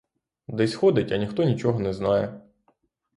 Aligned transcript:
Десь 0.47 0.73
ходить, 0.75 1.11
а 1.11 1.17
ніхто 1.17 1.43
нічого 1.43 1.79
не 1.79 1.93
знає! 1.93 2.41